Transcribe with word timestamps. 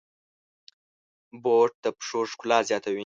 بوټ 1.43 1.71
د 1.83 1.85
پښو 1.97 2.19
ښکلا 2.31 2.59
زیاتوي. 2.69 2.99